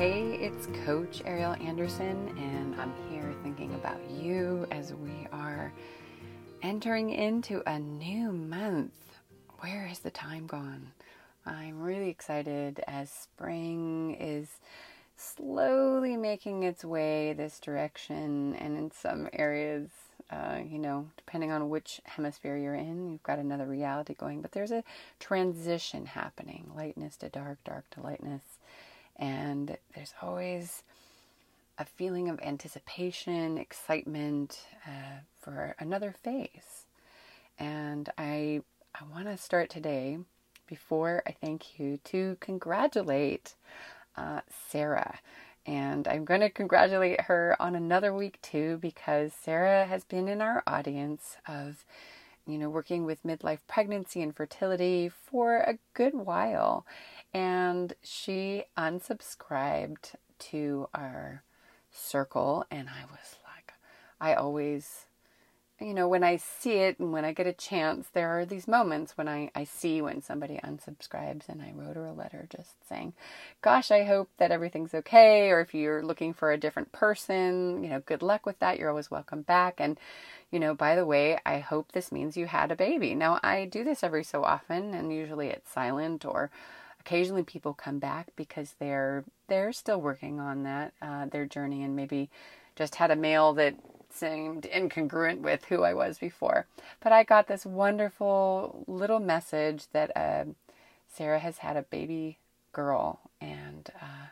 [0.00, 5.74] Hey, it's Coach Ariel Anderson, and I'm here thinking about you as we are
[6.62, 8.94] entering into a new month.
[9.58, 10.92] Where has the time gone?
[11.44, 14.48] I'm really excited as spring is
[15.18, 19.90] slowly making its way this direction, and in some areas,
[20.30, 24.40] uh, you know, depending on which hemisphere you're in, you've got another reality going.
[24.40, 24.82] But there's a
[25.18, 28.44] transition happening lightness to dark, dark to lightness.
[29.20, 30.82] And there's always
[31.78, 36.86] a feeling of anticipation, excitement uh, for another phase.
[37.58, 38.62] And I,
[38.94, 40.18] I want to start today,
[40.66, 43.54] before I thank you, to congratulate
[44.16, 45.20] uh, Sarah.
[45.66, 50.40] And I'm going to congratulate her on another week too, because Sarah has been in
[50.40, 51.84] our audience of,
[52.52, 56.86] you know, working with midlife pregnancy and fertility for a good while.
[57.32, 61.42] And she unsubscribed to our
[61.90, 63.74] circle and i was like
[64.20, 65.06] i always
[65.80, 68.68] you know when i see it and when i get a chance there are these
[68.68, 72.86] moments when i, I see when somebody unsubscribes and i wrote her a letter just
[72.88, 73.14] saying
[73.62, 77.90] gosh i hope that everything's okay or if you're looking for a different person you
[77.90, 79.98] know good luck with that you're always welcome back and
[80.50, 83.14] you know, by the way, I hope this means you had a baby.
[83.14, 86.50] Now, I do this every so often, and usually it's silent or
[87.00, 91.96] occasionally people come back because they're they're still working on that uh, their journey and
[91.96, 92.28] maybe
[92.76, 93.74] just had a mail that
[94.12, 96.66] seemed incongruent with who I was before.
[97.00, 100.44] But I got this wonderful little message that uh,
[101.12, 102.38] Sarah has had a baby
[102.72, 104.28] girl and uh,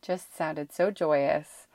[0.00, 1.66] just sounded so joyous.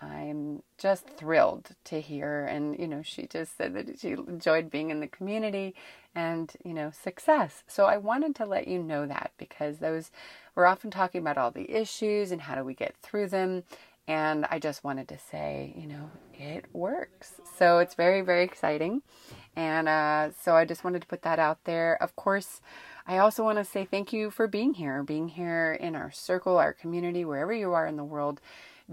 [0.00, 2.44] I'm just thrilled to hear.
[2.44, 5.74] And, you know, she just said that she enjoyed being in the community
[6.14, 7.62] and, you know, success.
[7.66, 10.10] So I wanted to let you know that because those,
[10.54, 13.64] we're often talking about all the issues and how do we get through them.
[14.08, 17.34] And I just wanted to say, you know, it works.
[17.58, 19.02] So it's very, very exciting.
[19.54, 22.00] And uh, so I just wanted to put that out there.
[22.02, 22.60] Of course,
[23.06, 26.58] I also want to say thank you for being here, being here in our circle,
[26.58, 28.40] our community, wherever you are in the world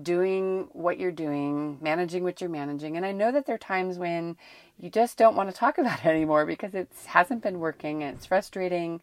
[0.02, 2.98] doing what you're doing, managing what you're managing.
[2.98, 4.38] And I know that there are times when
[4.80, 8.18] you just don't want to talk about it anymore because it hasn't been working and
[8.18, 9.02] it's frustrating.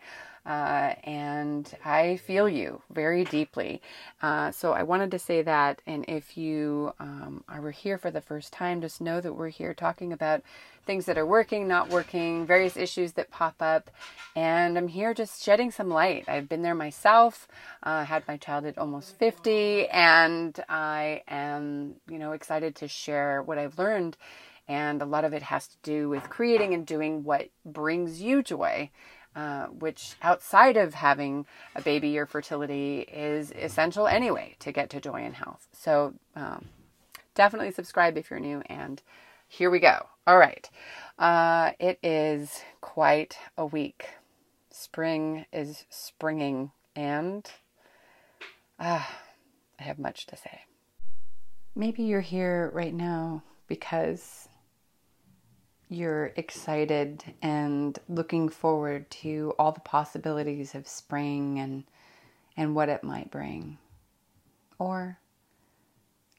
[0.50, 3.80] Uh, and I feel you very deeply.
[4.20, 5.80] Uh, so I wanted to say that.
[5.86, 9.74] And if you um, are here for the first time, just know that we're here
[9.74, 10.42] talking about
[10.84, 13.92] things that are working, not working, various issues that pop up.
[14.34, 16.24] And I'm here just shedding some light.
[16.26, 17.46] I've been there myself,
[17.84, 23.40] uh, had my child at almost 50, and I am, you know, excited to share
[23.40, 24.16] what I've learned.
[24.66, 28.42] And a lot of it has to do with creating and doing what brings you
[28.42, 28.90] joy.
[29.40, 35.00] Uh, which outside of having a baby or fertility is essential anyway to get to
[35.00, 35.66] joy and health.
[35.72, 36.68] So um,
[37.34, 38.60] definitely subscribe if you're new.
[38.66, 39.00] And
[39.48, 40.08] here we go.
[40.26, 40.68] All right.
[41.18, 44.10] Uh, it is quite a week.
[44.70, 47.50] Spring is springing, and
[48.78, 49.06] uh,
[49.78, 50.64] I have much to say.
[51.74, 54.49] Maybe you're here right now because
[55.90, 61.84] you're excited and looking forward to all the possibilities of spring and
[62.56, 63.76] and what it might bring.
[64.78, 65.18] Or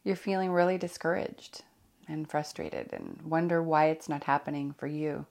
[0.03, 1.63] you're feeling really discouraged
[2.07, 5.25] and frustrated and wonder why it's not happening for you.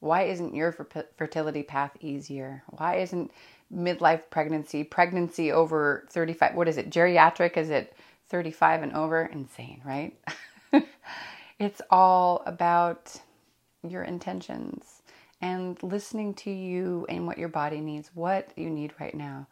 [0.00, 0.72] Why isn't your
[1.16, 2.64] fertility path easier?
[2.66, 3.30] Why isn't
[3.72, 7.56] midlife pregnancy, pregnancy over 35, what is it, geriatric?
[7.56, 7.94] Is it
[8.28, 9.24] 35 and over?
[9.24, 10.18] Insane, right?
[11.62, 13.20] It's all about
[13.88, 15.02] your intentions
[15.40, 19.46] and listening to you and what your body needs, what you need right now.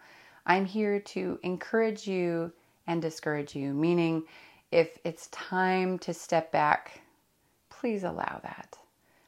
[0.45, 2.51] I'm here to encourage you
[2.89, 4.25] and discourage you, meaning
[4.73, 7.01] if it's time to step back,
[7.69, 8.77] please allow that.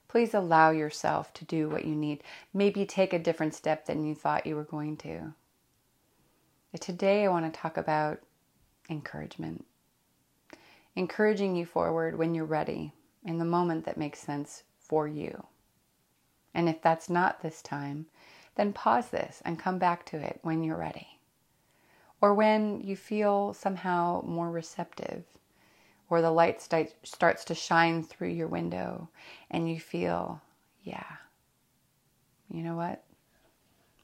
[0.08, 2.24] Please allow yourself to do what you need.
[2.52, 5.32] Maybe take a different step than you thought you were going to.
[6.80, 8.18] Today, I want to talk about
[8.90, 9.66] encouragement
[10.94, 12.92] encouraging you forward when you're ready
[13.24, 15.46] in the moment that makes sense for you.
[16.54, 18.06] And if that's not this time,
[18.56, 21.18] then pause this and come back to it when you're ready.
[22.20, 25.24] Or when you feel somehow more receptive,
[26.10, 29.08] or the light st- starts to shine through your window
[29.50, 30.42] and you feel,
[30.84, 31.06] yeah,
[32.50, 33.02] you know what?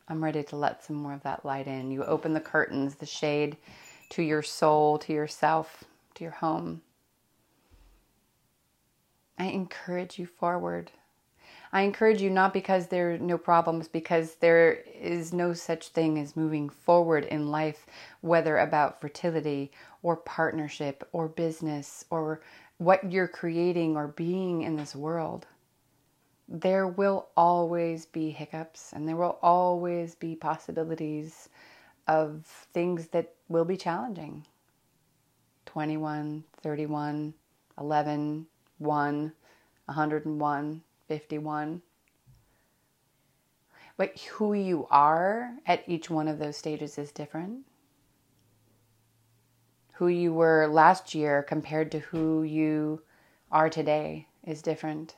[0.09, 1.91] I'm ready to let some more of that light in.
[1.91, 3.59] You open the curtains, the shade
[4.11, 5.85] to your soul, to yourself,
[6.19, 6.83] to your home.
[9.39, 10.91] I encourage you forward.
[11.73, 16.19] I encourage you not because there are no problems, because there is no such thing
[16.19, 17.87] as moving forward in life,
[18.21, 19.71] whether about fertility
[20.03, 22.41] or partnership or business or
[22.79, 25.47] what you're creating or being in this world.
[26.49, 31.49] There will always be hiccups and there will always be possibilities
[32.07, 34.47] of things that will be challenging.
[35.69, 37.35] 21, 31,
[37.79, 38.47] 11,
[38.79, 39.33] 1,
[39.85, 41.83] 101 51.
[43.99, 47.67] But who you are at each one of those stages is different.
[49.97, 53.03] Who you were last year compared to who you
[53.53, 55.17] are today is different.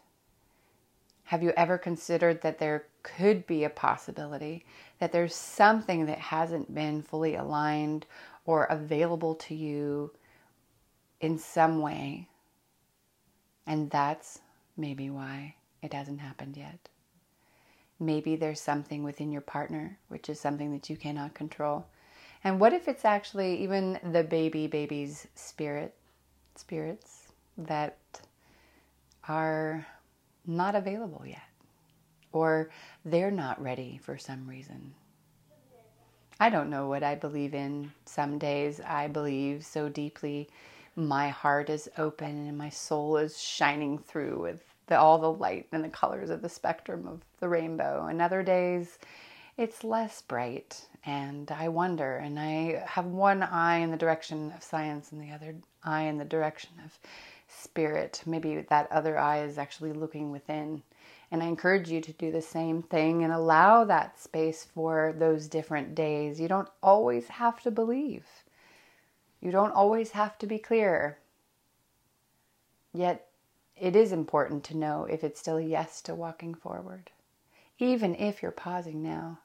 [1.24, 4.64] Have you ever considered that there could be a possibility
[4.98, 8.04] that there's something that hasn't been fully aligned
[8.44, 10.10] or available to you
[11.20, 12.28] in some way?
[13.66, 14.40] And that's
[14.76, 16.88] maybe why it hasn't happened yet.
[17.98, 21.86] Maybe there's something within your partner, which is something that you cannot control.
[22.42, 25.94] And what if it's actually even the baby baby's spirit,
[26.56, 27.28] spirits
[27.58, 27.98] that
[29.28, 29.86] are
[30.46, 31.42] not available yet,
[32.32, 32.70] or
[33.04, 34.94] they're not ready for some reason?
[36.42, 37.92] I don't know what I believe in.
[38.06, 40.48] Some days I believe so deeply,
[41.06, 45.66] my heart is open and my soul is shining through with the, all the light
[45.72, 48.06] and the colors of the spectrum of the rainbow.
[48.06, 48.98] And other days,
[49.56, 52.16] it's less bright, and I wonder.
[52.16, 55.54] And I have one eye in the direction of science and the other
[55.84, 56.98] eye in the direction of
[57.48, 58.22] spirit.
[58.26, 60.82] Maybe that other eye is actually looking within.
[61.30, 65.46] And I encourage you to do the same thing and allow that space for those
[65.46, 66.40] different days.
[66.40, 68.26] You don't always have to believe,
[69.40, 71.18] you don't always have to be clear.
[72.92, 73.26] Yet
[73.76, 77.10] it is important to know if it's still a yes to walking forward,
[77.78, 79.38] even if you're pausing now.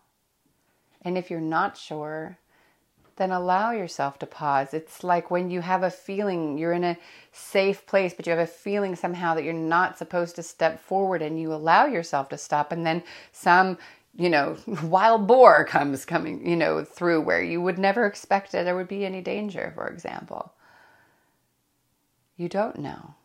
[1.01, 2.39] And if you're not sure,
[3.17, 4.73] then allow yourself to pause.
[4.73, 6.97] It's like when you have a feeling you're in a
[7.31, 11.21] safe place, but you have a feeling somehow that you're not supposed to step forward
[11.21, 13.77] and you allow yourself to stop, and then some
[14.15, 18.63] you know, wild boar comes coming, you know, through where you would never expect it
[18.63, 20.53] there would be any danger, for example.
[22.37, 23.15] You don't know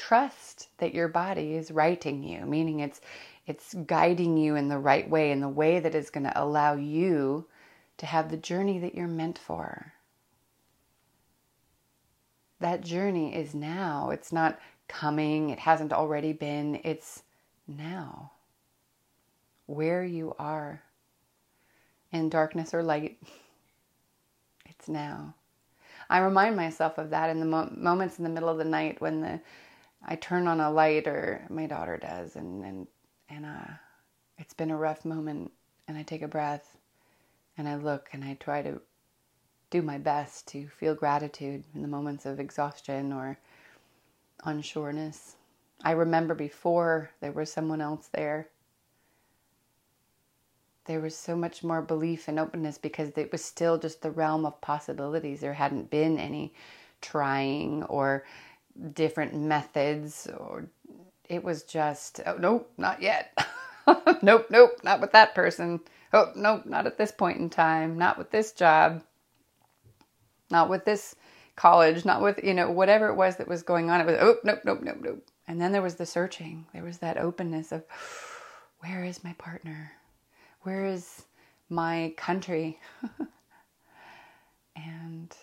[0.00, 3.00] trust that your body is righting you, meaning it's
[3.46, 6.74] it's guiding you in the right way, in the way that is going to allow
[6.74, 7.46] you
[7.98, 9.92] to have the journey that you're meant for.
[12.60, 14.10] That journey is now.
[14.10, 14.58] It's not
[14.88, 17.22] coming, it hasn't already been, it's
[17.66, 18.32] now.
[19.70, 20.82] Where you are
[22.10, 23.22] in darkness or light,
[24.66, 25.36] it's now.
[26.08, 29.00] I remind myself of that in the mo- moments in the middle of the night
[29.00, 29.40] when the
[30.04, 32.86] I turn on a light, or my daughter does, and and
[33.28, 33.74] and uh,
[34.38, 35.52] it's been a rough moment,
[35.86, 36.76] and I take a breath,
[37.56, 38.80] and I look, and I try to
[39.70, 43.38] do my best to feel gratitude in the moments of exhaustion or
[44.44, 45.36] unsureness.
[45.84, 48.48] I remember before there was someone else there.
[50.90, 54.44] There was so much more belief and openness because it was still just the realm
[54.44, 55.38] of possibilities.
[55.38, 56.52] There hadn't been any
[57.00, 58.24] trying or
[58.92, 60.66] different methods or
[61.28, 63.38] it was just oh nope not yet.
[64.20, 65.78] Nope nope not with that person.
[66.12, 69.04] Oh nope not at this point in time not with this job
[70.50, 71.14] not with this
[71.54, 74.38] college not with you know whatever it was that was going on it was oh
[74.42, 75.24] nope nope nope nope.
[75.46, 76.66] And then there was the searching.
[76.72, 77.84] There was that openness of
[78.80, 79.92] where is my partner
[80.62, 81.24] where is
[81.68, 82.78] my country
[84.76, 85.34] and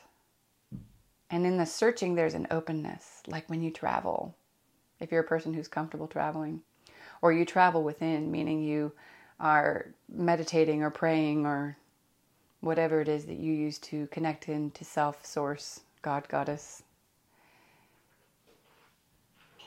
[1.30, 4.38] and in the searching, there's an openness, like when you travel,
[5.00, 6.62] if you're a person who's comfortable traveling,
[7.22, 8.94] or you travel within, meaning you
[9.40, 11.78] are meditating or praying or
[12.62, 16.84] whatever it is that you use to connect into self, source, God, goddess.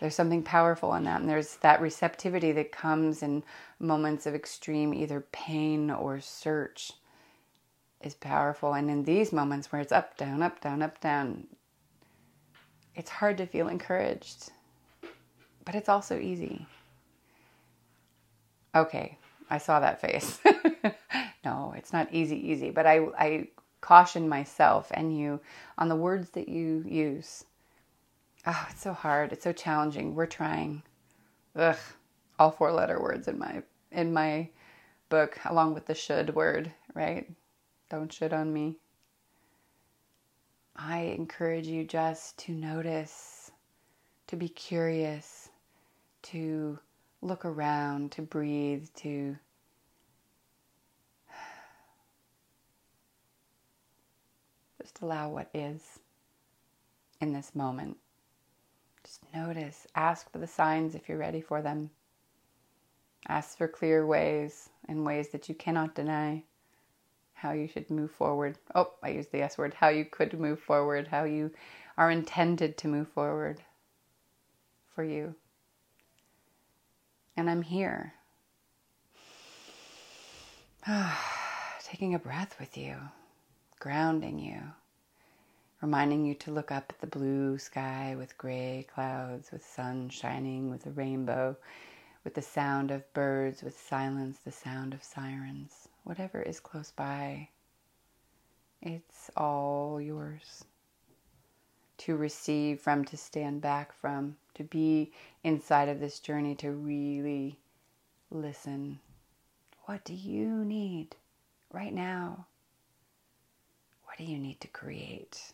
[0.01, 3.43] There's something powerful in that, and there's that receptivity that comes in
[3.79, 6.93] moments of extreme either pain or search
[8.01, 8.73] is powerful.
[8.73, 11.47] And in these moments where it's up, down, up, down, up, down,
[12.95, 14.51] it's hard to feel encouraged,
[15.67, 16.67] but it's also easy.
[18.75, 19.19] Okay,
[19.51, 20.39] I saw that face.
[21.45, 23.49] no, it's not easy, easy, but I, I
[23.83, 25.41] caution myself and you
[25.77, 27.45] on the words that you use
[28.47, 29.33] Oh, it's so hard.
[29.33, 30.15] It's so challenging.
[30.15, 30.83] We're trying.
[31.55, 31.77] Ugh.
[32.39, 34.49] All four letter words in my in my
[35.11, 37.31] book, along with the should word, right?
[37.91, 38.79] Don't should on me.
[40.75, 43.51] I encourage you just to notice,
[44.29, 45.51] to be curious,
[46.23, 46.79] to
[47.21, 49.37] look around, to breathe, to
[54.81, 55.99] just allow what is
[57.21, 57.99] in this moment.
[59.11, 61.91] Just notice, ask for the signs if you're ready for them.
[63.27, 66.45] Ask for clear ways and ways that you cannot deny
[67.35, 68.57] how you should move forward.
[68.73, 69.75] Oh, I used the S word.
[69.75, 71.51] How you could move forward, how you
[71.99, 73.61] are intended to move forward
[74.95, 75.35] for you.
[77.37, 78.15] And I'm here.
[81.83, 82.95] Taking a breath with you,
[83.81, 84.61] grounding you,
[85.83, 90.71] reminding you to look up at the blue sky with gray clouds, with sun shining,
[90.71, 91.57] with a rainbow
[92.25, 97.49] with the sound of birds, with silence, the sound of sirens, whatever is close by.
[98.83, 100.65] It's all yours
[101.99, 105.13] to receive from, to stand back from, to be
[105.45, 107.59] inside of this journey, to really
[108.31, 109.01] listen.
[109.85, 111.17] What do you need
[111.73, 112.47] right now?
[114.05, 115.53] What do you need to create?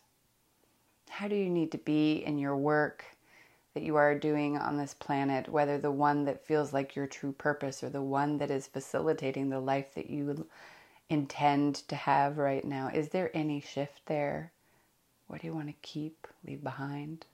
[1.09, 3.05] How do you need to be in your work?
[3.77, 7.33] that you are doing on this planet, whether the one that feels like your true
[7.33, 10.49] purpose or the one that is facilitating the life that you
[11.11, 12.89] intend to have right now.
[12.89, 14.51] Is there any shift there?
[15.27, 17.27] What do you want to keep, leave behind?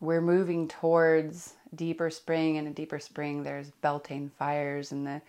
[0.00, 5.22] We're moving towards deeper spring, and a deeper spring, there's Beltane fires and the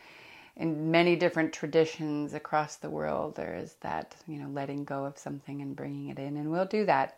[0.55, 3.35] in many different traditions across the world.
[3.35, 6.65] There is that, you know, letting go of something and bringing it in, and we'll
[6.65, 7.17] do that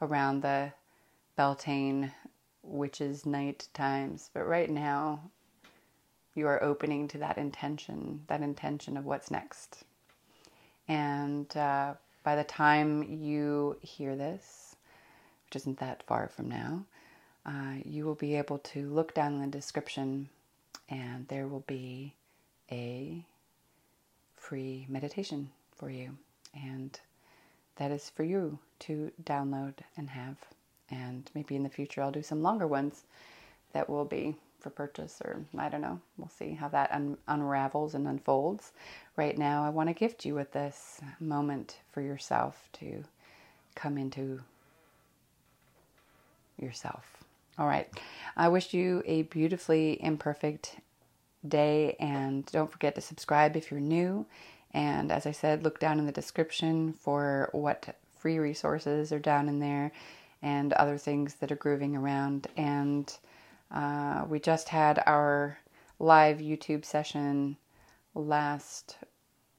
[0.00, 0.72] around the
[1.36, 2.12] Beltane
[2.62, 4.30] witches night times.
[4.32, 5.20] But right now,
[6.34, 9.84] you are opening to that intention, that intention of what's next.
[10.86, 14.76] And uh, by the time you hear this,
[15.46, 16.84] which isn't that far from now,
[17.44, 20.28] uh, you will be able to look down in the description
[20.88, 22.14] and there will be
[22.70, 23.24] a
[24.36, 26.16] free meditation for you.
[26.54, 26.98] And
[27.76, 30.36] that is for you to download and have
[30.90, 33.04] and maybe in the future I'll do some longer ones
[33.72, 36.00] that will be for purchase or I don't know.
[36.16, 38.72] We'll see how that un- unravels and unfolds.
[39.16, 43.04] Right now, I want to gift you with this moment for yourself to
[43.74, 44.40] come into
[46.58, 47.18] yourself.
[47.58, 47.88] All right.
[48.36, 50.76] I wish you a beautifully imperfect
[51.48, 54.26] day and don't forget to subscribe if you're new.
[54.72, 59.48] And as I said, look down in the description for what free resources are down
[59.48, 59.92] in there
[60.42, 62.46] and other things that are grooving around.
[62.56, 63.12] And
[63.70, 65.58] uh, we just had our
[65.98, 67.56] live YouTube session
[68.14, 68.98] last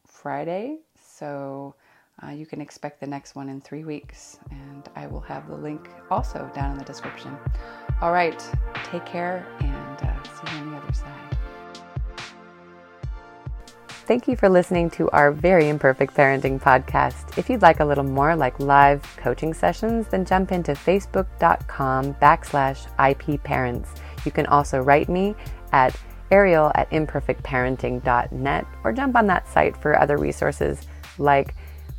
[0.06, 1.76] Friday, so
[2.24, 4.40] uh, you can expect the next one in three weeks.
[4.52, 7.38] And I will have the link also down in the description.
[8.02, 8.44] All right,
[8.84, 9.48] take care
[14.08, 17.38] Thank you for listening to our very imperfect parenting podcast.
[17.38, 22.88] If you'd like a little more like live coaching sessions, then jump into facebook.com backslash
[23.12, 23.96] IP parents.
[24.24, 25.36] You can also write me
[25.74, 25.94] at
[26.32, 30.88] ariel at imperfectparenting.net or jump on that site for other resources
[31.18, 31.54] like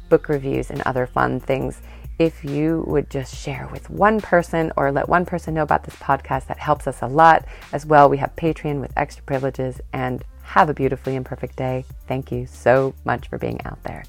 [0.09, 1.83] book reviews and other fun things.
[2.19, 5.97] If you would just share with one person or let one person know about this
[5.97, 7.45] podcast, that helps us a lot.
[7.75, 11.85] As well, we have Patreon with extra privileges and have a beautifully imperfect day.
[12.07, 14.05] Thank you so much for being out there.